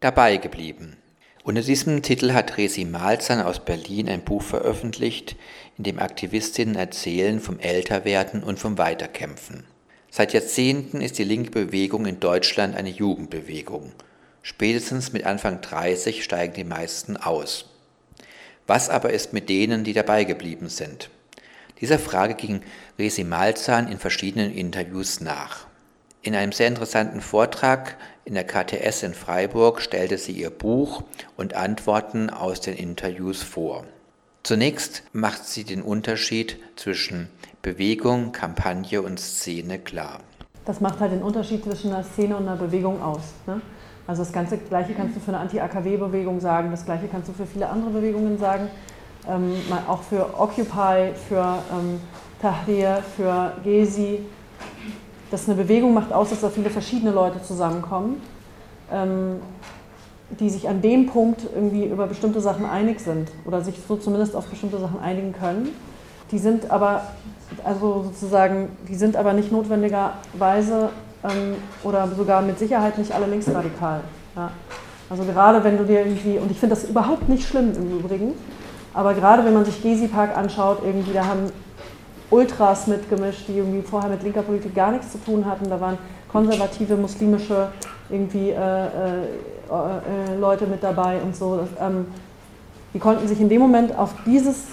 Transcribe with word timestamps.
dabei 0.00 0.36
geblieben. 0.36 0.96
Unter 1.44 1.62
diesem 1.62 2.02
Titel 2.02 2.32
hat 2.32 2.56
Resi 2.56 2.84
Malzahn 2.84 3.40
aus 3.40 3.64
Berlin 3.64 4.08
ein 4.08 4.22
Buch 4.22 4.42
veröffentlicht, 4.42 5.36
in 5.76 5.84
dem 5.84 5.98
Aktivistinnen 5.98 6.76
erzählen 6.76 7.40
vom 7.40 7.58
Älterwerden 7.58 8.42
und 8.42 8.58
vom 8.58 8.76
Weiterkämpfen. 8.78 9.64
Seit 10.10 10.32
Jahrzehnten 10.32 11.00
ist 11.00 11.18
die 11.18 11.24
linke 11.24 11.50
Bewegung 11.50 12.06
in 12.06 12.20
Deutschland 12.20 12.76
eine 12.76 12.90
Jugendbewegung. 12.90 13.92
Spätestens 14.42 15.12
mit 15.12 15.24
Anfang 15.24 15.60
30 15.60 16.22
steigen 16.22 16.54
die 16.54 16.64
meisten 16.64 17.16
aus. 17.16 17.66
Was 18.66 18.90
aber 18.90 19.10
ist 19.10 19.32
mit 19.32 19.48
denen, 19.48 19.84
die 19.84 19.94
dabei 19.94 20.24
geblieben 20.24 20.68
sind? 20.68 21.10
Dieser 21.80 21.98
Frage 21.98 22.34
ging 22.34 22.62
Resi 22.98 23.24
Malzahn 23.24 23.88
in 23.88 23.98
verschiedenen 23.98 24.52
Interviews 24.52 25.20
nach. 25.20 25.67
In 26.22 26.34
einem 26.34 26.52
sehr 26.52 26.66
interessanten 26.66 27.20
Vortrag 27.20 27.96
in 28.24 28.34
der 28.34 28.44
KTS 28.44 29.04
in 29.04 29.14
Freiburg 29.14 29.80
stellte 29.80 30.18
sie 30.18 30.32
ihr 30.32 30.50
Buch 30.50 31.04
und 31.36 31.54
Antworten 31.54 32.28
aus 32.28 32.60
den 32.60 32.76
Interviews 32.76 33.42
vor. 33.42 33.84
Zunächst 34.42 35.04
macht 35.12 35.46
sie 35.46 35.64
den 35.64 35.80
Unterschied 35.80 36.58
zwischen 36.74 37.28
Bewegung, 37.62 38.32
Kampagne 38.32 39.00
und 39.00 39.20
Szene 39.20 39.78
klar. 39.78 40.20
Das 40.64 40.80
macht 40.80 41.00
halt 41.00 41.12
den 41.12 41.22
Unterschied 41.22 41.62
zwischen 41.62 41.92
einer 41.92 42.04
Szene 42.04 42.36
und 42.36 42.48
einer 42.48 42.56
Bewegung 42.56 43.00
aus. 43.00 43.20
Ne? 43.46 43.60
Also 44.06 44.22
das 44.22 44.32
ganze 44.32 44.58
Gleiche 44.58 44.94
kannst 44.94 45.16
du 45.16 45.20
für 45.20 45.28
eine 45.28 45.38
Anti-AKW-Bewegung 45.38 46.40
sagen, 46.40 46.70
das 46.70 46.84
Gleiche 46.84 47.08
kannst 47.08 47.28
du 47.28 47.32
für 47.32 47.46
viele 47.46 47.68
andere 47.68 47.90
Bewegungen 47.90 48.38
sagen, 48.38 48.68
ähm, 49.28 49.54
auch 49.86 50.02
für 50.02 50.38
Occupy, 50.38 51.14
für 51.28 51.62
ähm, 51.72 52.00
Tahrir, 52.40 53.02
für 53.16 53.52
Gezi. 53.62 54.20
Dass 55.30 55.48
eine 55.48 55.56
Bewegung 55.56 55.94
macht 55.94 56.12
aus, 56.12 56.30
dass 56.30 56.40
da 56.40 56.48
viele 56.48 56.70
verschiedene 56.70 57.10
Leute 57.10 57.42
zusammenkommen, 57.42 58.20
ähm, 58.92 59.36
die 60.40 60.50
sich 60.50 60.68
an 60.68 60.82
dem 60.82 61.06
Punkt 61.06 61.42
irgendwie 61.54 61.84
über 61.84 62.06
bestimmte 62.06 62.40
Sachen 62.40 62.66
einig 62.66 63.00
sind 63.00 63.30
oder 63.44 63.62
sich 63.62 63.76
so 63.86 63.96
zumindest 63.96 64.36
auf 64.36 64.46
bestimmte 64.46 64.78
Sachen 64.78 65.00
einigen 65.00 65.32
können. 65.32 65.70
Die 66.30 66.38
sind 66.38 66.70
aber, 66.70 67.02
also 67.64 68.04
sozusagen, 68.04 68.68
die 68.88 68.94
sind 68.94 69.16
aber 69.16 69.32
nicht 69.32 69.50
notwendigerweise 69.50 70.90
ähm, 71.24 71.56
oder 71.82 72.08
sogar 72.08 72.42
mit 72.42 72.58
Sicherheit 72.58 72.98
nicht 72.98 73.12
alle 73.12 73.26
linksradikal. 73.26 74.00
Ja. 74.36 74.50
Also 75.10 75.24
gerade 75.24 75.64
wenn 75.64 75.78
du 75.78 75.84
dir 75.84 76.00
irgendwie, 76.00 76.38
und 76.38 76.50
ich 76.50 76.58
finde 76.58 76.74
das 76.74 76.84
überhaupt 76.84 77.28
nicht 77.28 77.48
schlimm 77.48 77.72
im 77.74 77.98
Übrigen, 77.98 78.32
aber 78.92 79.14
gerade 79.14 79.44
wenn 79.44 79.54
man 79.54 79.64
sich 79.64 79.82
Gezi 79.82 80.08
Park 80.08 80.36
anschaut, 80.36 80.78
irgendwie, 80.84 81.12
da 81.12 81.26
haben 81.26 81.50
Ultras 82.30 82.86
mitgemischt, 82.86 83.48
die 83.48 83.58
irgendwie 83.58 83.82
vorher 83.82 84.10
mit 84.10 84.22
linker 84.22 84.42
Politik 84.42 84.74
gar 84.74 84.92
nichts 84.92 85.12
zu 85.12 85.18
tun 85.18 85.46
hatten. 85.46 85.68
Da 85.70 85.80
waren 85.80 85.98
konservative 86.30 86.96
muslimische 86.96 87.68
irgendwie 88.10 88.50
äh, 88.50 88.54
äh, 88.54 88.88
äh, 89.70 90.36
Leute 90.38 90.66
mit 90.66 90.82
dabei 90.82 91.20
und 91.20 91.36
so. 91.36 91.56
Das, 91.56 91.68
ähm, 91.80 92.06
die 92.94 92.98
konnten 92.98 93.28
sich 93.28 93.40
in 93.40 93.48
dem 93.48 93.60
Moment 93.60 93.96
auf 93.96 94.14
dieses, 94.24 94.64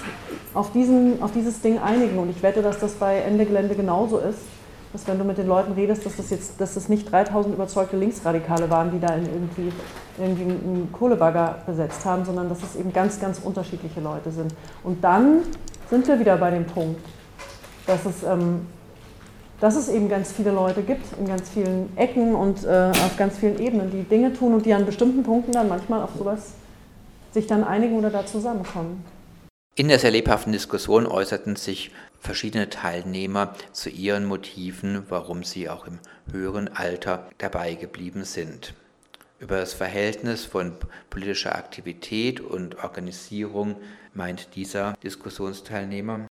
auf, 0.53 0.71
diesen, 0.71 1.21
auf 1.21 1.31
dieses 1.31 1.61
Ding 1.61 1.79
einigen. 1.79 2.17
Und 2.17 2.29
ich 2.29 2.41
wette, 2.43 2.61
dass 2.61 2.79
das 2.79 2.93
bei 2.93 3.17
Ende 3.17 3.45
Gelände 3.45 3.75
genauso 3.75 4.19
ist 4.19 4.39
dass 4.95 5.07
wenn 5.09 5.19
du 5.19 5.25
mit 5.25 5.37
den 5.37 5.47
Leuten 5.47 5.73
redest, 5.73 6.05
dass 6.05 6.15
das 6.15 6.29
jetzt, 6.29 6.61
dass 6.61 6.75
das 6.75 6.87
nicht 6.87 7.11
3000 7.11 7.53
überzeugte 7.53 7.97
Linksradikale 7.97 8.69
waren, 8.69 8.91
die 8.91 8.99
da 8.99 9.13
in 9.13 9.25
irgendwie, 9.25 9.73
irgendwie 10.17 10.43
einen 10.43 10.89
Kohlebagger 10.93 11.63
besetzt 11.65 12.05
haben, 12.05 12.23
sondern 12.23 12.47
dass 12.47 12.63
es 12.63 12.77
eben 12.77 12.93
ganz, 12.93 13.19
ganz 13.19 13.39
unterschiedliche 13.39 13.99
Leute 13.99 14.31
sind. 14.31 14.55
Und 14.85 15.03
dann 15.03 15.41
sind 15.89 16.07
wir 16.07 16.17
wieder 16.17 16.37
bei 16.37 16.49
dem 16.49 16.65
Punkt, 16.65 17.01
dass 17.87 18.05
es, 18.05 18.23
ähm, 18.23 18.67
dass 19.59 19.75
es 19.75 19.89
eben 19.89 20.09
ganz 20.09 20.31
viele 20.31 20.51
Leute 20.51 20.81
gibt 20.81 21.05
in 21.17 21.27
ganz 21.27 21.49
vielen 21.49 21.95
Ecken 21.97 22.35
und 22.35 22.63
äh, 22.63 22.91
auf 22.91 23.17
ganz 23.17 23.37
vielen 23.37 23.59
Ebenen, 23.59 23.91
die 23.91 24.03
Dinge 24.03 24.33
tun 24.33 24.53
und 24.53 24.65
die 24.65 24.73
an 24.73 24.85
bestimmten 24.85 25.23
Punkten 25.23 25.51
dann 25.51 25.69
manchmal 25.69 26.01
auf 26.01 26.11
sowas 26.17 26.53
sich 27.31 27.47
dann 27.47 27.63
einigen 27.63 27.97
oder 27.97 28.09
da 28.09 28.25
zusammenkommen. 28.25 29.03
In 29.77 29.89
der 29.89 29.99
sehr 29.99 30.11
lebhaften 30.11 30.53
Diskussion 30.53 31.05
äußerten 31.05 31.57
sich 31.57 31.91
verschiedene 32.21 32.69
Teilnehmer 32.69 33.53
zu 33.73 33.89
ihren 33.89 34.25
Motiven, 34.25 35.03
warum 35.09 35.43
sie 35.43 35.69
auch 35.69 35.85
im 35.85 35.99
höheren 36.31 36.69
Alter 36.69 37.27
dabei 37.37 37.73
geblieben 37.73 38.23
sind. 38.23 38.73
Über 39.37 39.57
das 39.57 39.73
Verhältnis 39.73 40.45
von 40.45 40.71
politischer 41.09 41.55
Aktivität 41.55 42.39
und 42.39 42.81
Organisierung 42.83 43.75
meint 44.13 44.55
dieser 44.55 44.93
Diskussionsteilnehmer. 45.03 46.27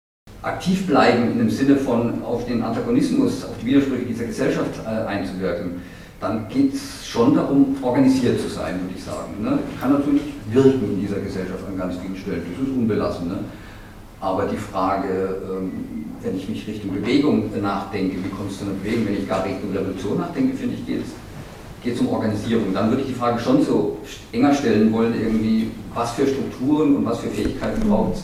Aktiv 0.42 0.88
bleiben 0.88 1.38
im 1.40 1.50
Sinne 1.50 1.76
von 1.76 2.24
auf 2.24 2.46
den 2.46 2.64
Antagonismus, 2.64 3.44
auf 3.44 3.58
die 3.62 3.68
Widersprüche 3.68 4.06
dieser 4.06 4.26
Gesellschaft 4.26 4.72
äh, 4.86 5.06
einzuwirken, 5.08 5.82
dann 6.22 6.48
geht 6.48 6.74
es 6.74 7.08
schon 7.08 7.36
darum, 7.36 7.76
organisiert 7.82 8.40
zu 8.40 8.48
sein, 8.48 8.80
würde 8.82 8.94
ich 8.96 9.04
sagen. 9.04 9.42
Ne? 9.42 9.60
Kann 9.80 9.94
natürlich 9.94 10.22
wirken 10.52 10.94
in 10.94 11.02
dieser 11.02 11.20
Gesellschaft 11.20 11.64
an 11.68 11.78
ganz 11.78 11.96
vielen 11.98 12.16
Stellen, 12.16 12.42
das 12.52 12.68
ist 12.68 12.74
unbelassen. 12.74 13.28
Ne? 13.28 13.40
Aber 14.22 14.46
die 14.46 14.58
Frage, 14.58 15.38
ähm, 15.50 15.72
wenn 16.22 16.38
ich 16.38 16.48
mich 16.48 16.68
Richtung 16.68 16.94
Bewegung 16.94 17.50
nachdenke, 17.62 18.18
wie 18.24 18.30
kommst 18.30 18.62
du 18.62 18.66
zu 18.66 18.72
Bewegung, 18.72 19.08
wenn 19.08 19.18
ich 19.18 19.28
gar 19.28 19.46
Richtung 19.46 19.72
Revolution 19.74 20.18
nachdenke, 20.20 20.56
finde 20.56 20.76
ich, 20.76 20.86
geht 20.86 21.96
es 21.96 22.00
um 22.02 22.10
Organisierung. 22.10 22.74
Dann 22.74 22.90
würde 22.90 23.02
ich 23.02 23.08
die 23.08 23.14
Frage 23.14 23.40
schon 23.40 23.64
so 23.64 23.98
enger 24.32 24.54
stellen 24.54 24.92
wollen, 24.92 25.14
irgendwie, 25.14 25.72
was 25.94 26.12
für 26.12 26.28
Strukturen 26.28 26.98
und 26.98 27.06
was 27.06 27.20
für 27.20 27.30
Fähigkeiten 27.30 27.88
braucht 27.88 28.16
es, 28.16 28.24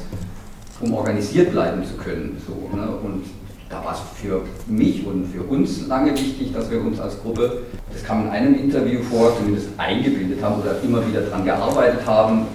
um 0.81 0.94
organisiert 0.94 1.52
bleiben 1.52 1.84
zu 1.86 1.96
können. 1.96 2.41
So, 2.46 2.75
ne? 2.75 2.88
Und 3.03 3.24
da 3.69 3.84
war 3.84 3.94
es 3.94 4.22
für 4.22 4.41
mich 4.68 5.06
und 5.06 5.25
für 5.25 5.41
uns 5.41 5.88
lange 5.88 6.12
wichtig, 6.13 6.53
dass 6.53 6.69
wir 6.69 6.81
uns 6.81 7.00
als 7.00 7.22
Gruppe, 7.22 7.63
das 7.91 8.03
kam 8.03 8.25
in 8.25 8.30
einem 8.30 8.56
Interview 8.56 9.02
vor, 9.02 9.36
zumindest 9.38 9.69
eingebildet 9.78 10.41
haben 10.44 10.62
oder 10.62 10.75
immer 10.84 11.06
wieder 11.08 11.22
daran 11.22 11.46
gearbeitet 11.46 12.06
haben, 12.06 12.46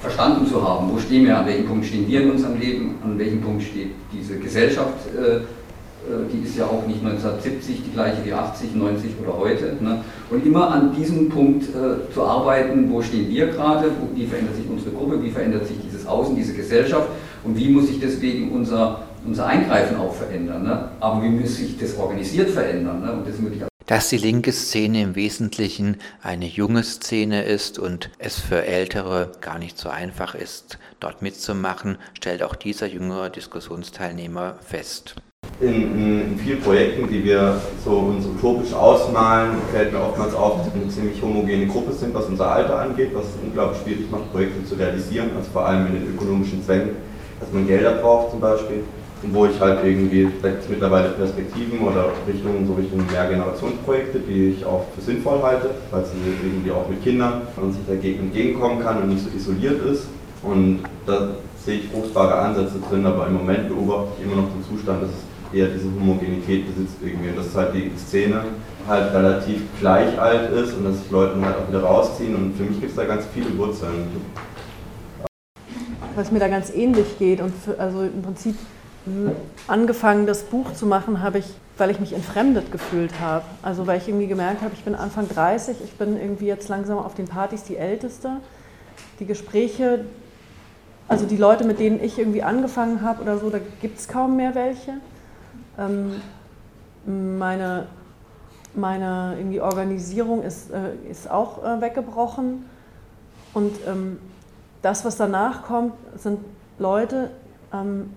verstanden 0.00 0.46
zu 0.46 0.62
haben, 0.62 0.90
wo 0.92 0.98
stehen 0.98 1.24
wir, 1.24 1.38
an 1.38 1.46
welchem 1.46 1.66
Punkt 1.66 1.86
stehen 1.86 2.08
wir 2.08 2.22
in 2.22 2.32
unserem 2.32 2.58
Leben, 2.60 2.96
an 3.04 3.18
welchem 3.18 3.40
Punkt 3.40 3.62
steht 3.62 3.92
diese 4.12 4.36
Gesellschaft, 4.38 5.06
äh, 5.16 5.36
äh 5.36 5.42
die 6.30 6.46
ist 6.46 6.58
ja 6.58 6.66
auch 6.66 6.84
nicht 6.86 7.04
1970 7.04 7.84
die 7.86 7.92
gleiche 7.92 8.24
wie 8.24 8.32
80, 8.32 8.74
90 8.74 9.12
oder 9.22 9.38
heute. 9.38 9.76
Ne? 9.80 10.02
Und 10.28 10.44
immer 10.44 10.72
an 10.72 10.92
diesem 10.94 11.28
Punkt 11.28 11.68
äh, 11.68 12.12
zu 12.12 12.22
arbeiten, 12.22 12.90
wo 12.90 13.00
stehen 13.00 13.30
wir 13.30 13.46
gerade, 13.46 13.90
wie 14.14 14.26
verändert 14.26 14.56
sich 14.56 14.66
unsere 14.68 14.90
Gruppe, 14.90 15.22
wie 15.22 15.30
verändert 15.30 15.68
sich 15.68 15.76
dieses 16.02 16.06
Außen, 16.06 16.36
diese 16.36 16.54
Gesellschaft 16.54 17.08
und 17.44 17.56
wie 17.56 17.68
muss 17.68 17.88
sich 17.88 18.00
deswegen 18.00 18.52
unser, 18.52 19.02
unser 19.26 19.46
Eingreifen 19.46 19.96
auch 19.96 20.14
verändern. 20.14 20.62
Ne? 20.64 20.88
Aber 21.00 21.22
wie 21.22 21.28
muss 21.28 21.56
sich 21.56 21.78
das 21.78 21.96
organisiert 21.96 22.50
verändern? 22.50 23.00
Ne? 23.00 23.12
Und 23.12 23.26
das 23.26 23.36
dass 23.86 24.08
die 24.08 24.16
linke 24.16 24.52
Szene 24.52 25.02
im 25.02 25.16
Wesentlichen 25.16 25.96
eine 26.22 26.46
junge 26.46 26.84
Szene 26.84 27.42
ist 27.42 27.80
und 27.80 28.10
es 28.18 28.38
für 28.38 28.64
Ältere 28.64 29.32
gar 29.40 29.58
nicht 29.58 29.76
so 29.76 29.88
einfach 29.88 30.36
ist, 30.36 30.78
dort 31.00 31.20
mitzumachen, 31.20 31.98
stellt 32.14 32.44
auch 32.44 32.54
dieser 32.54 32.86
jüngere 32.86 33.28
Diskussionsteilnehmer 33.28 34.56
fest. 34.64 35.16
In, 35.60 36.30
in, 36.30 36.38
vielen 36.38 36.60
Projekten, 36.60 37.08
die 37.08 37.22
wir 37.22 37.60
so 37.84 37.90
uns 37.90 38.26
utopisch 38.26 38.72
ausmalen, 38.72 39.50
fällt 39.72 39.92
mir 39.92 40.00
oftmals 40.00 40.34
auf, 40.34 40.58
dass 40.58 40.74
wir 40.74 40.82
eine 40.82 40.90
ziemlich 40.90 41.22
homogene 41.22 41.66
Gruppe 41.66 41.92
sind, 41.92 42.12
was 42.14 42.26
unser 42.26 42.50
Alter 42.50 42.80
angeht, 42.80 43.10
was 43.14 43.26
es 43.26 43.34
unglaublich 43.44 43.80
schwierig 43.82 44.10
macht, 44.10 44.32
Projekte 44.32 44.64
zu 44.64 44.74
realisieren, 44.74 45.30
also 45.36 45.50
vor 45.52 45.66
allem 45.66 45.86
in 45.86 45.92
den 45.94 46.14
ökonomischen 46.14 46.64
Zwängen, 46.64 46.96
dass 47.38 47.52
man 47.52 47.66
Gelder 47.66 47.92
braucht 47.92 48.32
zum 48.32 48.40
Beispiel 48.40 48.82
wo 49.30 49.46
ich 49.46 49.58
halt 49.60 49.84
irgendwie 49.84 50.28
vielleicht 50.40 50.68
mittlerweile 50.68 51.10
Perspektiven 51.10 51.80
oder 51.80 52.06
Richtungen, 52.26 52.66
so 52.66 52.74
Richtung 52.74 53.04
Mehrgenerationsprojekte, 53.10 54.18
die 54.20 54.50
ich 54.50 54.64
auch 54.64 54.84
für 54.94 55.00
sinnvoll 55.00 55.40
halte, 55.42 55.70
weil 55.90 56.04
sie 56.04 56.18
irgendwie 56.44 56.72
auch 56.72 56.88
mit 56.88 57.02
Kindern 57.02 57.42
man 57.56 57.72
sich 57.72 57.82
dagegen 57.86 58.24
entgegenkommen 58.24 58.82
kann 58.82 59.02
und 59.02 59.08
nicht 59.10 59.22
so 59.22 59.30
isoliert 59.30 59.80
ist. 59.86 60.06
Und 60.42 60.80
da 61.06 61.28
sehe 61.64 61.78
ich 61.78 61.88
fruchtbare 61.88 62.34
Ansätze 62.34 62.80
drin, 62.88 63.06
aber 63.06 63.28
im 63.28 63.34
Moment 63.34 63.68
beobachte 63.68 64.08
ich 64.18 64.26
immer 64.26 64.42
noch 64.42 64.48
den 64.50 64.64
Zustand, 64.68 65.02
dass 65.02 65.10
es 65.10 65.31
eher 65.52 65.68
diese 65.68 65.86
Homogenität 65.86 66.66
besitzt 66.66 66.96
irgendwie 67.02 67.30
und 67.30 67.38
dass 67.38 67.54
halt 67.54 67.74
die 67.74 67.90
Szene 67.96 68.44
halt 68.88 69.12
relativ 69.12 69.62
gleich 69.80 70.18
alt 70.20 70.50
ist 70.52 70.74
und 70.74 70.84
dass 70.84 70.98
sich 70.98 71.10
Leute 71.10 71.40
halt 71.44 71.56
auch 71.56 71.68
wieder 71.68 71.82
rausziehen 71.82 72.34
und 72.34 72.56
für 72.56 72.64
mich 72.64 72.80
gibt 72.80 72.90
es 72.90 72.96
da 72.96 73.04
ganz 73.04 73.24
viele 73.32 73.56
Wurzeln. 73.56 74.08
Was 76.14 76.30
mir 76.30 76.40
da 76.40 76.48
ganz 76.48 76.70
ähnlich 76.70 77.18
geht 77.18 77.40
und 77.40 77.54
für, 77.54 77.78
also 77.78 78.02
im 78.02 78.22
Prinzip 78.22 78.56
angefangen, 79.66 80.26
das 80.26 80.44
Buch 80.44 80.72
zu 80.74 80.86
machen, 80.86 81.22
habe 81.22 81.38
ich, 81.38 81.46
weil 81.76 81.90
ich 81.90 81.98
mich 81.98 82.12
entfremdet 82.12 82.70
gefühlt 82.70 83.20
habe. 83.20 83.44
Also 83.62 83.86
weil 83.86 83.98
ich 83.98 84.08
irgendwie 84.08 84.28
gemerkt 84.28 84.62
habe, 84.62 84.72
ich 84.74 84.84
bin 84.84 84.94
Anfang 84.94 85.28
30, 85.28 85.76
ich 85.82 85.92
bin 85.94 86.16
irgendwie 86.16 86.46
jetzt 86.46 86.68
langsam 86.68 86.98
auf 86.98 87.14
den 87.14 87.26
Partys 87.26 87.64
die 87.64 87.76
Älteste. 87.76 88.36
Die 89.18 89.26
Gespräche, 89.26 90.04
also 91.08 91.26
die 91.26 91.36
Leute, 91.36 91.64
mit 91.64 91.80
denen 91.80 92.02
ich 92.02 92.18
irgendwie 92.18 92.42
angefangen 92.42 93.02
habe 93.02 93.22
oder 93.22 93.38
so, 93.38 93.50
da 93.50 93.58
gibt 93.80 93.98
es 93.98 94.06
kaum 94.06 94.36
mehr 94.36 94.54
welche. 94.54 94.94
Ähm, 95.78 96.20
meine, 97.06 97.86
meine 98.74 99.34
irgendwie 99.38 99.60
Organisierung 99.60 100.42
ist, 100.42 100.70
äh, 100.70 100.94
ist 101.10 101.30
auch 101.30 101.62
äh, 101.64 101.80
weggebrochen. 101.80 102.64
Und 103.54 103.72
ähm, 103.86 104.18
das, 104.82 105.04
was 105.04 105.16
danach 105.16 105.62
kommt, 105.62 105.94
sind 106.16 106.40
Leute, 106.78 107.30
ähm, 107.72 108.14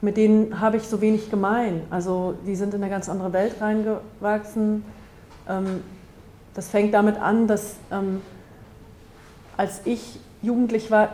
mit 0.00 0.16
denen 0.16 0.60
habe 0.60 0.76
ich 0.76 0.84
so 0.88 1.00
wenig 1.00 1.30
gemein. 1.30 1.82
Also 1.90 2.34
die 2.46 2.56
sind 2.56 2.74
in 2.74 2.82
eine 2.82 2.90
ganz 2.90 3.08
andere 3.08 3.32
Welt 3.32 3.56
reingewachsen. 3.60 4.84
Ähm, 5.48 5.82
Das 6.54 6.68
fängt 6.68 6.94
damit 6.94 7.16
an, 7.16 7.48
dass 7.48 7.74
ähm, 7.90 8.22
als 9.56 9.80
ich 9.84 10.20
jugendlich 10.40 10.90
war, 10.90 11.08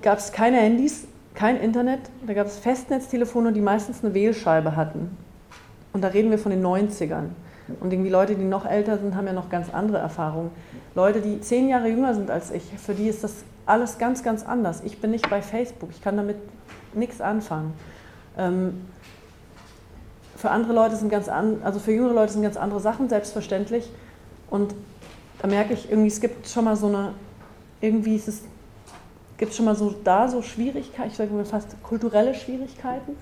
gab 0.00 0.18
es 0.18 0.32
keine 0.32 0.58
Handys, 0.58 1.06
kein 1.36 1.58
Internet, 1.58 2.00
da 2.26 2.34
gab 2.34 2.46
es 2.46 2.58
Festnetztelefone, 2.58 3.52
die 3.52 3.60
meistens 3.60 4.02
eine 4.02 4.14
Wählscheibe 4.14 4.74
hatten. 4.74 5.16
Und 5.92 6.02
da 6.02 6.08
reden 6.08 6.30
wir 6.30 6.38
von 6.38 6.50
den 6.50 6.64
90ern. 6.64 7.28
Und 7.80 7.92
irgendwie 7.92 8.10
Leute, 8.10 8.34
die 8.34 8.44
noch 8.44 8.64
älter 8.64 8.98
sind, 8.98 9.14
haben 9.14 9.26
ja 9.26 9.32
noch 9.32 9.50
ganz 9.50 9.72
andere 9.72 9.98
Erfahrungen. 9.98 10.50
Leute, 10.94 11.20
die 11.20 11.40
zehn 11.40 11.68
Jahre 11.68 11.88
jünger 11.88 12.14
sind 12.14 12.30
als 12.30 12.50
ich, 12.50 12.62
für 12.78 12.94
die 12.94 13.08
ist 13.08 13.22
das 13.22 13.44
alles 13.66 13.98
ganz, 13.98 14.22
ganz 14.22 14.44
anders. 14.44 14.82
Ich 14.84 15.00
bin 15.00 15.10
nicht 15.10 15.28
bei 15.28 15.42
Facebook, 15.42 15.90
ich 15.90 16.00
kann 16.00 16.16
damit 16.16 16.36
nichts 16.94 17.20
anfangen. 17.20 17.74
Ähm, 18.38 18.82
für 20.36 20.50
andere 20.50 20.72
Leute 20.72 20.96
sind 20.96 21.08
ganz 21.08 21.28
an, 21.28 21.60
also 21.64 21.80
für 21.80 21.92
jüngere 21.92 22.14
Leute 22.14 22.32
sind 22.32 22.42
ganz 22.42 22.56
andere 22.56 22.80
Sachen 22.80 23.08
selbstverständlich. 23.08 23.90
Und 24.48 24.74
da 25.40 25.48
merke 25.48 25.74
ich 25.74 25.90
irgendwie, 25.90 26.08
es 26.08 26.20
gibt 26.20 26.48
schon 26.48 26.64
mal 26.64 26.76
so 26.76 26.86
eine, 26.86 27.12
irgendwie 27.80 28.16
ist 28.16 28.28
es, 28.28 28.42
gibt 29.38 29.54
schon 29.54 29.64
mal 29.64 29.76
so 29.76 29.94
da 30.04 30.28
so 30.28 30.42
Schwierigkeiten, 30.42 31.10
ich 31.10 31.16
sage 31.16 31.32
mal 31.32 31.44
fast 31.44 31.80
kulturelle 31.82 32.34
Schwierigkeiten. 32.34 33.16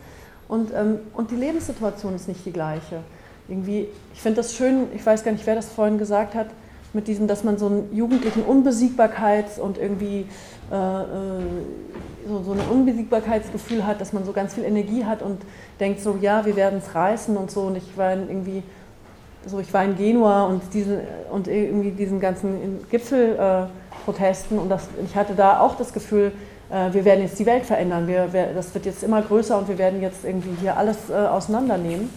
Und, 0.48 0.72
ähm, 0.74 0.98
und 1.14 1.30
die 1.30 1.36
Lebenssituation 1.36 2.14
ist 2.14 2.28
nicht 2.28 2.44
die 2.44 2.52
gleiche. 2.52 3.00
Irgendwie, 3.48 3.88
ich 4.12 4.20
finde 4.20 4.36
das 4.36 4.54
schön, 4.54 4.86
ich 4.94 5.04
weiß 5.04 5.24
gar 5.24 5.32
nicht, 5.32 5.46
wer 5.46 5.54
das 5.54 5.68
vorhin 5.68 5.98
gesagt 5.98 6.34
hat, 6.34 6.48
mit 6.92 7.08
diesem, 7.08 7.26
dass 7.26 7.44
man 7.44 7.58
so 7.58 7.66
einen 7.66 7.94
jugendlichen 7.94 8.44
Unbesiegbarkeits- 8.44 9.58
und 9.58 9.78
irgendwie 9.78 10.26
äh, 10.70 10.74
äh, 10.74 11.42
so, 12.26 12.42
so 12.42 12.52
ein 12.52 12.60
Unbesiegbarkeitsgefühl 12.70 13.86
hat, 13.86 14.00
dass 14.00 14.12
man 14.12 14.24
so 14.24 14.32
ganz 14.32 14.54
viel 14.54 14.64
Energie 14.64 15.04
hat 15.04 15.20
und 15.20 15.42
denkt 15.80 16.00
so, 16.00 16.16
ja, 16.20 16.46
wir 16.46 16.56
werden 16.56 16.78
es 16.78 16.94
reißen 16.94 17.36
und 17.36 17.50
so. 17.50 17.62
Und 17.62 17.76
ich 17.76 17.96
war 17.96 18.12
irgendwie, 18.12 18.62
so 19.46 19.58
ich 19.58 19.72
war 19.72 19.84
in 19.84 19.96
Genua 19.96 20.44
und, 20.44 20.62
diesen, 20.72 21.00
und 21.30 21.48
irgendwie 21.48 21.90
diesen 21.90 22.20
ganzen 22.20 22.86
Gipfelprotesten 22.90 24.56
äh, 24.56 24.60
und 24.60 24.68
das, 24.68 24.88
ich 25.04 25.14
hatte 25.14 25.34
da 25.34 25.60
auch 25.60 25.76
das 25.76 25.92
Gefühl, 25.92 26.32
äh, 26.70 26.92
wir 26.92 27.04
werden 27.04 27.22
jetzt 27.22 27.38
die 27.38 27.46
Welt 27.46 27.64
verändern, 27.64 28.06
wir, 28.06 28.32
wir, 28.32 28.54
das 28.54 28.74
wird 28.74 28.86
jetzt 28.86 29.02
immer 29.02 29.22
größer 29.22 29.58
und 29.58 29.68
wir 29.68 29.78
werden 29.78 30.00
jetzt 30.02 30.24
irgendwie 30.24 30.54
hier 30.60 30.76
alles 30.76 31.10
äh, 31.10 31.14
auseinandernehmen. 31.14 32.10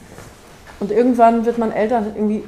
Und 0.80 0.92
irgendwann 0.92 1.46
wird 1.46 1.58
man 1.58 1.72
älter 1.72 1.98
und 2.00 2.16
irgendwie 2.16 2.44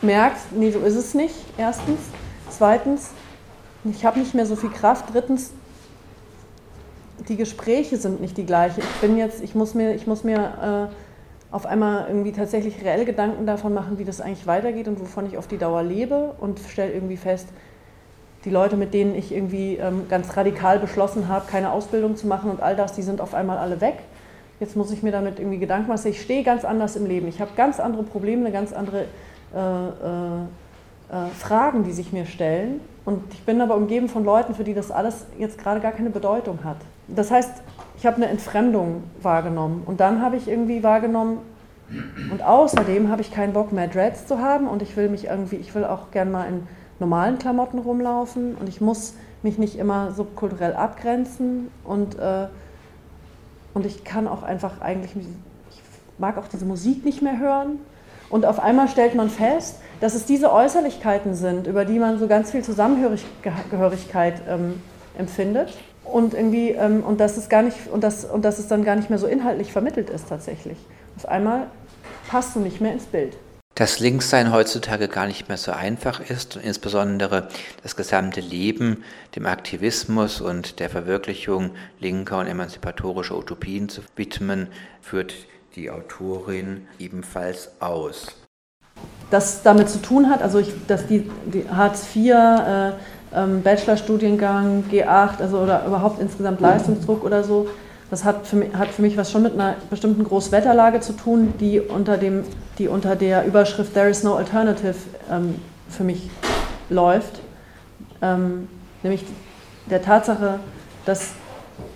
merkt, 0.00 0.38
nee, 0.52 0.70
so 0.70 0.80
ist 0.80 0.96
es 0.96 1.14
nicht, 1.14 1.34
erstens. 1.58 2.00
Zweitens, 2.50 3.10
ich 3.84 4.04
habe 4.04 4.18
nicht 4.18 4.34
mehr 4.34 4.46
so 4.46 4.56
viel 4.56 4.70
Kraft. 4.70 5.12
Drittens, 5.12 5.50
die 7.28 7.36
Gespräche 7.36 7.96
sind 7.96 8.20
nicht 8.20 8.36
die 8.36 8.46
gleichen. 8.46 8.80
Ich 8.80 9.00
bin 9.00 9.16
jetzt, 9.16 9.42
ich 9.42 9.54
muss 9.54 9.74
mir, 9.74 9.94
ich 9.94 10.06
muss 10.06 10.24
mir 10.24 10.90
äh, 10.90 11.11
auf 11.52 11.66
einmal 11.66 12.06
irgendwie 12.08 12.32
tatsächlich 12.32 12.82
reell 12.82 13.04
Gedanken 13.04 13.46
davon 13.46 13.74
machen, 13.74 13.98
wie 13.98 14.04
das 14.04 14.20
eigentlich 14.20 14.46
weitergeht 14.46 14.88
und 14.88 14.98
wovon 14.98 15.26
ich 15.26 15.36
auf 15.36 15.46
die 15.46 15.58
Dauer 15.58 15.82
lebe 15.82 16.34
und 16.40 16.58
stelle 16.58 16.92
irgendwie 16.92 17.18
fest, 17.18 17.48
die 18.44 18.50
Leute, 18.50 18.76
mit 18.76 18.92
denen 18.94 19.14
ich 19.14 19.32
irgendwie 19.32 19.76
ähm, 19.76 20.06
ganz 20.08 20.36
radikal 20.36 20.78
beschlossen 20.78 21.28
habe, 21.28 21.46
keine 21.48 21.70
Ausbildung 21.70 22.16
zu 22.16 22.26
machen 22.26 22.50
und 22.50 22.60
all 22.60 22.74
das, 22.74 22.94
die 22.94 23.02
sind 23.02 23.20
auf 23.20 23.34
einmal 23.34 23.58
alle 23.58 23.80
weg. 23.80 23.98
Jetzt 24.58 24.76
muss 24.76 24.90
ich 24.90 25.02
mir 25.02 25.12
damit 25.12 25.38
irgendwie 25.38 25.58
Gedanken 25.58 25.88
machen, 25.88 26.08
ich 26.08 26.22
stehe 26.22 26.42
ganz 26.42 26.64
anders 26.64 26.96
im 26.96 27.06
Leben. 27.06 27.28
Ich 27.28 27.40
habe 27.40 27.50
ganz 27.56 27.78
andere 27.78 28.02
Probleme, 28.02 28.50
ganz 28.50 28.72
andere 28.72 29.04
äh, 29.54 29.58
äh, 29.58 30.42
äh, 31.12 31.28
Fragen, 31.38 31.84
die 31.84 31.92
sich 31.92 32.12
mir 32.12 32.24
stellen. 32.24 32.80
Und 33.04 33.22
ich 33.34 33.42
bin 33.42 33.60
aber 33.60 33.76
umgeben 33.76 34.08
von 34.08 34.24
Leuten, 34.24 34.54
für 34.54 34.64
die 34.64 34.74
das 34.74 34.90
alles 34.90 35.26
jetzt 35.38 35.58
gerade 35.58 35.80
gar 35.80 35.92
keine 35.92 36.10
Bedeutung 36.10 36.60
hat. 36.64 36.78
Das 37.08 37.30
heißt, 37.30 37.62
ich 38.02 38.06
habe 38.06 38.16
eine 38.16 38.26
Entfremdung 38.26 39.04
wahrgenommen. 39.22 39.84
Und 39.86 40.00
dann 40.00 40.22
habe 40.22 40.36
ich 40.36 40.48
irgendwie 40.48 40.82
wahrgenommen, 40.82 41.38
und 42.32 42.42
außerdem 42.42 43.08
habe 43.08 43.22
ich 43.22 43.30
keinen 43.30 43.52
Bock 43.52 43.70
mehr 43.70 43.86
Dreads 43.86 44.26
zu 44.26 44.40
haben 44.40 44.66
und 44.66 44.82
ich 44.82 44.96
will 44.96 45.08
mich 45.08 45.26
irgendwie, 45.26 45.54
ich 45.54 45.72
will 45.76 45.84
auch 45.84 46.10
gern 46.10 46.32
mal 46.32 46.48
in 46.48 46.66
normalen 46.98 47.38
Klamotten 47.38 47.78
rumlaufen 47.78 48.56
und 48.56 48.68
ich 48.68 48.80
muss 48.80 49.14
mich 49.44 49.56
nicht 49.56 49.78
immer 49.78 50.10
subkulturell 50.10 50.72
abgrenzen 50.72 51.70
und, 51.84 52.18
äh, 52.18 52.48
und 53.72 53.86
ich 53.86 54.02
kann 54.02 54.26
auch 54.26 54.42
einfach 54.42 54.80
eigentlich, 54.80 55.12
ich 55.14 55.80
mag 56.18 56.38
auch 56.38 56.48
diese 56.48 56.64
Musik 56.64 57.04
nicht 57.04 57.22
mehr 57.22 57.38
hören. 57.38 57.78
Und 58.30 58.46
auf 58.46 58.58
einmal 58.58 58.88
stellt 58.88 59.14
man 59.14 59.30
fest, 59.30 59.76
dass 60.00 60.16
es 60.16 60.26
diese 60.26 60.52
Äußerlichkeiten 60.52 61.36
sind, 61.36 61.68
über 61.68 61.84
die 61.84 62.00
man 62.00 62.18
so 62.18 62.26
ganz 62.26 62.50
viel 62.50 62.64
Zusammengehörigkeit 62.64 64.42
ähm, 64.48 64.82
empfindet. 65.16 65.76
Und 66.12 66.34
irgendwie, 66.34 66.70
ähm, 66.70 67.02
und 67.02 67.20
dass 67.20 67.38
es 67.38 67.48
gar 67.48 67.62
nicht, 67.62 67.88
und 67.90 68.04
das, 68.04 68.26
und 68.26 68.44
dass 68.44 68.58
es 68.58 68.68
dann 68.68 68.84
gar 68.84 68.96
nicht 68.96 69.08
mehr 69.08 69.18
so 69.18 69.26
inhaltlich 69.26 69.72
vermittelt 69.72 70.10
ist 70.10 70.28
tatsächlich. 70.28 70.76
Auf 71.16 71.26
einmal 71.26 71.68
passt 72.28 72.54
du 72.54 72.60
nicht 72.60 72.80
mehr 72.82 72.92
ins 72.92 73.06
Bild. 73.06 73.36
Dass 73.74 74.00
Linkssein 74.00 74.52
heutzutage 74.52 75.08
gar 75.08 75.26
nicht 75.26 75.48
mehr 75.48 75.56
so 75.56 75.72
einfach 75.72 76.20
ist 76.20 76.56
und 76.56 76.64
insbesondere 76.64 77.48
das 77.82 77.96
gesamte 77.96 78.42
Leben 78.42 79.02
dem 79.34 79.46
Aktivismus 79.46 80.42
und 80.42 80.78
der 80.78 80.90
Verwirklichung 80.90 81.70
linker 81.98 82.38
und 82.38 82.46
emanzipatorischer 82.46 83.38
Utopien 83.38 83.88
zu 83.88 84.02
widmen, 84.14 84.68
führt 85.00 85.34
die 85.74 85.90
Autorin 85.90 86.86
ebenfalls 86.98 87.70
aus 87.80 88.41
das 89.32 89.62
damit 89.62 89.88
zu 89.88 90.00
tun 90.02 90.28
hat, 90.28 90.42
also 90.42 90.58
ich, 90.58 90.72
dass 90.86 91.06
die, 91.06 91.30
die 91.46 91.64
Hartz 91.68 92.04
IV, 92.14 92.34
äh, 92.34 92.90
ähm, 93.34 93.62
Bachelorstudiengang, 93.62 94.84
G8, 94.92 95.40
also 95.40 95.58
oder 95.58 95.86
überhaupt 95.86 96.20
insgesamt 96.20 96.60
Leistungsdruck 96.60 97.24
oder 97.24 97.42
so, 97.42 97.66
das 98.10 98.24
hat 98.24 98.46
für, 98.46 98.56
mich, 98.56 98.74
hat 98.74 98.88
für 98.88 99.00
mich 99.00 99.16
was 99.16 99.32
schon 99.32 99.42
mit 99.42 99.54
einer 99.54 99.76
bestimmten 99.88 100.22
Großwetterlage 100.22 101.00
zu 101.00 101.14
tun, 101.14 101.54
die 101.58 101.80
unter, 101.80 102.18
dem, 102.18 102.44
die 102.76 102.88
unter 102.88 103.16
der 103.16 103.46
Überschrift 103.46 103.94
There 103.94 104.10
is 104.10 104.22
no 104.22 104.34
alternative 104.34 104.96
ähm, 105.30 105.54
für 105.88 106.04
mich 106.04 106.28
läuft. 106.90 107.40
Ähm, 108.20 108.68
nämlich 109.02 109.24
der 109.88 110.02
Tatsache, 110.02 110.58
dass 111.06 111.30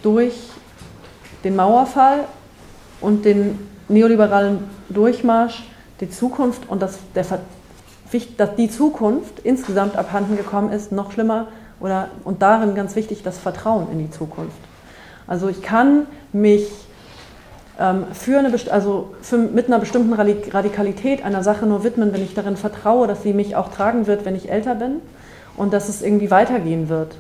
durch 0.03 0.33
den 1.45 1.55
Mauerfall 1.55 2.21
und 3.03 3.27
den 3.27 3.59
neoliberalen 3.89 4.61
Durchmarsch 4.89 5.65
die 6.01 6.11
Zukunft 6.11 6.69
und 6.69 6.83
das, 6.83 6.99
der, 7.15 7.25
dass 8.37 8.57
die 8.57 8.71
Zukunft 8.71 9.41
insgesamt 9.41 9.97
abhanden 9.97 10.37
gekommen 10.37 10.73
ist, 10.73 10.93
noch 10.93 11.13
schlimmer 11.13 11.49
oder, 11.81 12.09
und 12.25 12.43
darin 12.43 12.75
ganz 12.75 12.97
wichtig 12.97 13.23
das 13.23 13.39
Vertrauen 13.39 13.89
in 13.93 13.99
die 13.99 14.11
Zukunft. 14.11 14.57
Also 15.27 15.49
ich 15.49 15.63
kann 15.63 16.07
mich 16.33 16.71
ähm, 17.79 18.05
für 18.13 18.39
eine, 18.39 18.53
also 18.71 19.15
für, 19.23 19.39
mit 19.39 19.67
einer 19.67 19.79
bestimmten 19.79 20.13
Radikalität 20.13 21.25
einer 21.25 21.43
Sache 21.43 21.67
nur 21.67 21.85
widmen, 21.85 22.13
wenn 22.13 22.23
ich 22.23 22.35
darin 22.35 22.57
vertraue, 22.57 23.07
dass 23.07 23.23
sie 23.23 23.33
mich 23.33 23.57
auch 23.57 23.71
tragen 23.71 24.07
wird, 24.07 24.25
wenn 24.25 24.37
ich 24.37 24.51
älter 24.51 24.75
bin 24.75 25.01
und 25.57 25.73
dass 25.73 25.89
es 25.89 26.03
irgendwie 26.03 26.31
weitergehen 26.31 26.89
wird. 26.89 27.17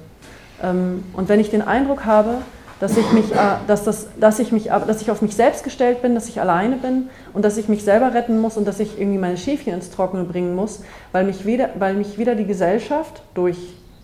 Ähm, 0.62 1.04
und 1.12 1.28
wenn 1.28 1.40
ich 1.40 1.50
den 1.50 1.62
Eindruck 1.62 2.04
habe, 2.04 2.38
dass 2.80 2.96
ich, 2.96 3.10
mich, 3.12 3.32
äh, 3.32 3.56
dass, 3.66 3.84
das, 3.84 4.08
dass, 4.20 4.38
ich 4.38 4.52
mich, 4.52 4.64
dass 4.64 5.00
ich 5.00 5.10
auf 5.10 5.22
mich 5.22 5.34
selbst 5.34 5.64
gestellt 5.64 6.02
bin, 6.02 6.14
dass 6.14 6.28
ich 6.28 6.40
alleine 6.40 6.76
bin 6.76 7.08
und 7.32 7.44
dass 7.44 7.56
ich 7.56 7.68
mich 7.68 7.82
selber 7.84 8.12
retten 8.12 8.38
muss 8.38 8.56
und 8.56 8.66
dass 8.66 8.80
ich 8.80 9.00
irgendwie 9.00 9.18
meine 9.18 9.36
Schäfchen 9.36 9.72
ins 9.72 9.90
Trockene 9.90 10.24
bringen 10.24 10.54
muss, 10.54 10.82
weil 11.12 11.24
mich 11.24 11.46
weder, 11.46 11.70
weil 11.78 11.94
mich 11.94 12.18
weder 12.18 12.34
die 12.34 12.46
Gesellschaft 12.46 13.22
durch, 13.34 13.58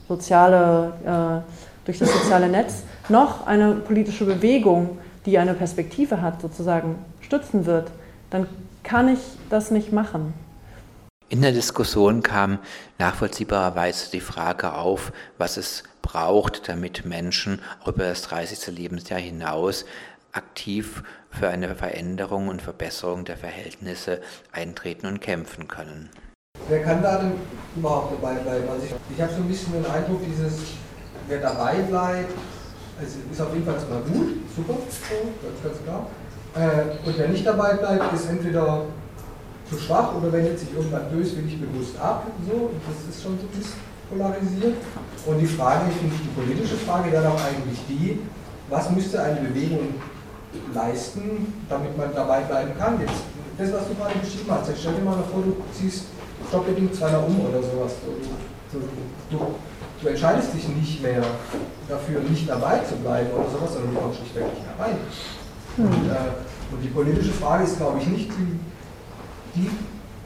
soziale, 0.09 0.93
äh, 1.05 1.85
durch 1.85 1.99
das 1.99 2.13
soziale 2.13 2.49
Netz 2.49 2.83
noch 3.09 3.47
eine 3.47 3.73
politische 3.75 4.25
Bewegung, 4.25 4.99
die 5.27 5.39
eine 5.39 5.55
Perspektive 5.55 6.23
hat, 6.23 6.41
sozusagen 6.41 6.97
stützen 7.21 7.67
wird, 7.67 7.91
dann 8.31 8.47
kann 8.83 9.09
ich 9.09 9.21
das 9.51 9.71
nicht 9.71 9.93
machen. 9.93 10.35
In 11.33 11.41
der 11.41 11.53
Diskussion 11.53 12.23
kam 12.23 12.59
nachvollziehbarerweise 12.99 14.11
die 14.11 14.21
Frage 14.21 14.75
auf, 14.75 15.13
was 15.39 15.57
es 15.57 15.83
braucht, 16.03 16.69
damit 16.69 17.07
Menschen 17.07 17.63
auch 17.83 17.89
über 17.89 18.05
das 18.05 18.21
30. 18.21 18.67
Lebensjahr 18.67 19.19
hinaus 19.19 19.87
aktiv 20.33 21.03
für 21.31 21.49
eine 21.49 21.75
Veränderung 21.75 22.49
und 22.49 22.61
Verbesserung 22.61 23.25
der 23.25 23.39
Verhältnisse 23.39 24.21
eintreten 24.53 25.07
und 25.07 25.23
kämpfen 25.23 25.69
können. 25.69 26.11
Wer 26.69 26.83
kann 26.83 27.03
da 27.03 27.17
denn 27.17 27.33
überhaupt 27.77 28.13
dabei 28.13 28.35
bleiben? 28.35 28.69
Also 28.69 28.85
ich, 28.85 28.95
ich 29.17 29.23
habe 29.23 29.33
so 29.33 29.39
ein 29.39 29.49
bisschen 29.49 29.73
den 29.73 29.87
Eindruck, 29.87 30.21
dieses, 30.27 30.53
wer 31.29 31.41
dabei 31.41 31.77
bleibt, 31.77 32.35
also 33.01 33.17
ist 33.33 33.41
auf 33.41 33.55
jeden 33.55 33.65
Fall 33.65 33.77
erstmal 33.77 34.03
gut, 34.03 34.37
super, 34.55 34.75
ganz, 34.75 35.63
ganz 35.65 35.83
klar. 35.83 36.11
Äh, 36.55 37.09
und 37.09 37.17
wer 37.17 37.29
nicht 37.29 37.47
dabei 37.47 37.73
bleibt, 37.73 38.13
ist 38.13 38.29
entweder 38.29 38.85
zu 39.73 39.81
schwach 39.81 40.15
oder 40.15 40.33
wendet 40.33 40.59
sich 40.59 40.69
irgendwann 40.75 41.11
böswillig 41.11 41.61
bewusst 41.61 41.99
ab. 41.99 42.27
So, 42.47 42.71
das 42.87 43.15
ist 43.15 43.23
schon 43.23 43.39
so 43.39 43.47
ein 43.47 43.59
bisschen 43.59 43.81
polarisiert. 44.11 44.77
Und 45.27 45.39
die 45.39 45.47
Frage, 45.47 45.89
ich 45.91 45.97
finde 45.97 46.17
die 46.17 46.41
politische 46.41 46.77
Frage 46.77 47.11
wäre 47.11 47.25
doch 47.25 47.41
eigentlich 47.41 47.79
die, 47.89 48.21
was 48.69 48.91
müsste 48.91 49.23
eine 49.23 49.41
Bewegung 49.41 49.95
leisten, 50.75 51.55
damit 51.69 51.97
man 51.97 52.13
dabei 52.15 52.41
bleiben 52.41 52.73
kann. 52.79 53.01
Jetzt, 53.01 53.25
das, 53.57 53.73
was 53.73 53.89
du 53.89 53.95
gerade 53.95 54.19
beschrieben 54.19 54.51
hast, 54.51 54.69
jetzt 54.69 54.81
stell 54.81 54.95
dir 54.95 55.05
mal 55.05 55.23
vor, 55.31 55.43
du 55.43 55.57
ziehst 55.73 56.05
Stoppbedingt 56.49 56.95
zweimal 56.95 57.25
um 57.25 57.41
oder 57.41 57.63
sowas. 57.63 57.93
Du, 58.73 58.81
du, 59.31 59.39
du, 60.01 60.09
entscheidest 60.09 60.53
dich 60.55 60.69
nicht 60.69 61.03
mehr 61.03 61.23
dafür, 61.89 62.21
nicht 62.21 62.49
dabei 62.49 62.81
zu 62.81 62.97
bleiben 62.97 63.31
oder 63.31 63.49
sowas, 63.49 63.75
sondern 63.75 63.95
du 63.95 64.01
kommst 64.01 64.19
schlichtweg 64.19 64.45
nicht 64.53 64.67
mehr 64.67 64.87
rein. 64.87 64.97
Und, 65.77 65.95
hm. 65.95 66.11
äh, 66.11 66.75
und 66.75 66.83
die 66.83 66.89
politische 66.89 67.33
Frage 67.33 67.65
ist, 67.65 67.77
glaube 67.77 68.01
ich, 68.01 68.07
nicht 68.09 68.29
die, 69.55 69.71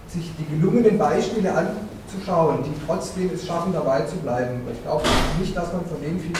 sich 0.08 0.30
die 0.38 0.56
gelungenen 0.56 0.98
Beispiele 0.98 1.52
an, 1.52 1.68
zu 2.08 2.24
schauen, 2.24 2.62
die 2.62 2.86
trotzdem 2.86 3.30
es 3.34 3.46
schaffen, 3.46 3.72
dabei 3.72 4.02
zu 4.02 4.16
bleiben. 4.16 4.60
Ich 4.72 4.82
glaube 4.82 5.04
nicht, 5.40 5.56
dass 5.56 5.72
man 5.72 5.84
von 5.86 6.00
denen 6.00 6.20
viel 6.20 6.32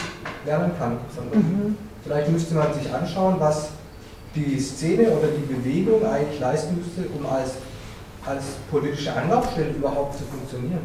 lernen 0.45 0.73
kann, 0.78 0.99
sondern 1.14 1.38
mhm. 1.40 1.76
vielleicht 2.05 2.31
müsste 2.31 2.55
man 2.55 2.73
sich 2.73 2.93
anschauen, 2.93 3.37
was 3.38 3.71
die 4.35 4.61
Szene 4.61 5.11
oder 5.11 5.28
die 5.28 5.52
Bewegung 5.52 6.05
eigentlich 6.05 6.38
leisten 6.40 6.76
müsste, 6.76 7.09
um 7.19 7.26
als, 7.26 7.52
als 8.25 8.45
politische 8.71 9.12
Anlaufstelle 9.12 9.71
überhaupt 9.71 10.19
zu 10.19 10.25
funktionieren. 10.25 10.81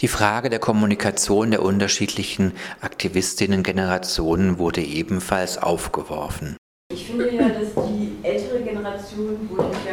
Die 0.00 0.08
Frage 0.08 0.50
der 0.50 0.58
Kommunikation 0.58 1.52
der 1.52 1.62
unterschiedlichen 1.62 2.52
Aktivistinnen-Generationen 2.80 4.58
wurde 4.58 4.82
ebenfalls 4.82 5.58
aufgeworfen. 5.58 6.56
Ich 6.92 7.06
finde 7.06 7.32
ja, 7.32 7.48
dass 7.48 7.86
die 7.86 8.16
ältere 8.22 8.60
Generation, 8.62 9.48
wo 9.48 9.62
ich 9.62 9.86
ja, 9.86 9.92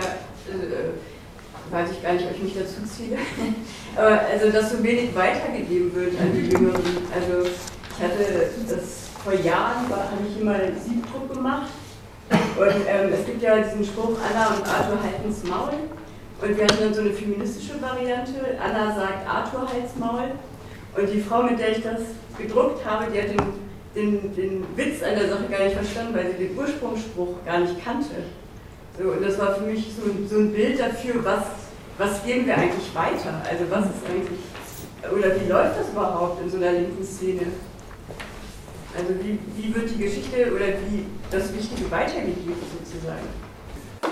äh, 0.51 1.71
weiß 1.71 1.91
ich 1.91 2.01
gar 2.01 2.13
nicht, 2.13 2.25
ob 2.25 2.43
ziehe, 2.99 3.17
aber 3.95 4.21
also, 4.31 4.49
dass 4.51 4.71
so 4.71 4.83
wenig 4.83 5.15
weitergegeben 5.15 5.93
wird 5.95 6.19
an 6.19 6.33
die 6.33 6.49
Jüngeren. 6.49 6.81
Also, 7.13 7.47
ich 7.47 8.03
hatte 8.03 8.49
das 8.69 9.09
vor 9.23 9.33
Jahren, 9.33 9.89
habe 9.89 10.27
ich 10.29 10.41
immer 10.41 10.53
einen 10.53 10.77
Siebdruck 10.79 11.33
gemacht 11.33 11.69
und 12.31 12.85
ähm, 12.87 13.13
es 13.13 13.25
gibt 13.25 13.41
ja 13.41 13.57
diesen 13.57 13.83
Spruch, 13.85 14.17
Anna 14.19 14.47
und 14.47 14.67
Arthur 14.67 15.01
halten's 15.01 15.43
Maul. 15.43 15.73
Und 16.41 16.57
wir 16.57 16.63
hatten 16.63 16.79
dann 16.79 16.93
so 16.93 17.01
eine 17.01 17.11
feministische 17.11 17.81
Variante. 17.81 18.33
Anna 18.61 18.95
sagt 18.95 19.27
Arthur 19.27 19.67
halt's 19.71 19.95
Maul. 19.95 20.31
Und 20.95 21.13
die 21.13 21.21
Frau, 21.21 21.43
mit 21.43 21.59
der 21.59 21.77
ich 21.77 21.83
das 21.83 22.01
gedruckt 22.37 22.85
habe, 22.85 23.11
die 23.11 23.21
hat 23.21 23.29
den, 23.29 23.41
den, 23.95 24.35
den 24.35 24.65
Witz 24.75 25.01
an 25.03 25.15
der 25.15 25.29
Sache 25.29 25.45
gar 25.49 25.63
nicht 25.63 25.75
verstanden, 25.75 26.15
weil 26.15 26.31
sie 26.31 26.47
den 26.47 26.57
Ursprungsspruch 26.57 27.45
gar 27.45 27.59
nicht 27.59 27.83
kannte. 27.83 28.23
So, 28.97 29.09
und 29.11 29.25
das 29.25 29.39
war 29.39 29.55
für 29.55 29.63
mich 29.63 29.91
so, 29.95 30.03
so 30.29 30.41
ein 30.41 30.51
Bild 30.51 30.79
dafür, 30.79 31.23
was, 31.23 31.43
was 31.99 32.23
geben 32.23 32.47
wir 32.47 32.57
eigentlich 32.57 32.95
weiter? 32.95 33.41
Also 33.47 33.69
was 33.69 33.85
ist 33.85 34.09
eigentlich, 34.09 34.39
oder 35.11 35.39
wie 35.39 35.49
läuft 35.49 35.77
das 35.77 35.89
überhaupt 35.89 36.41
in 36.41 36.49
so 36.49 36.57
einer 36.57 36.71
linken 36.71 37.03
Szene? 37.03 37.41
Also 38.97 39.13
wie, 39.21 39.37
wie 39.55 39.75
wird 39.75 39.89
die 39.91 39.97
Geschichte 39.97 40.51
oder 40.51 40.65
wie 40.89 41.05
das 41.29 41.53
Wichtige 41.53 41.91
weitergegeben 41.91 42.55
sozusagen? 42.83 43.27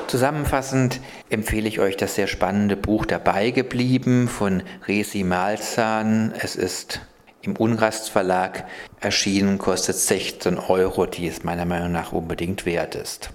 Zusammenfassend 0.08 1.00
empfehle 1.30 1.68
ich 1.68 1.80
euch 1.80 1.98
das 1.98 2.16
sehr 2.16 2.28
spannende 2.28 2.76
Buch 2.76 3.06
Dabei 3.06 3.52
geblieben 3.52 4.28
von 4.28 4.64
Resi 4.88 5.24
Malzahn. 5.24 6.34
Es 6.38 6.56
ist 6.56 7.02
im 7.42 7.56
Unrast 7.56 8.10
Verlag 8.10 8.66
erschienen, 9.00 9.58
kostet 9.58 9.96
16 9.96 10.60
Euro, 10.60 11.06
die 11.06 11.28
es 11.28 11.44
meiner 11.44 11.66
Meinung 11.66 11.94
nach 11.94 12.12
unbedingt 12.12 12.66
wert 12.66 12.96
ist. 12.96 13.26